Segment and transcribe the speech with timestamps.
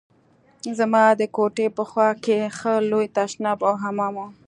[0.77, 4.25] زما د کوټې په خوا کښې ښه لوى تشناب او حمام و.